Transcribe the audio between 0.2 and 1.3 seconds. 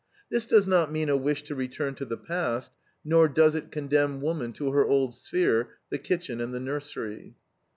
This does not mean a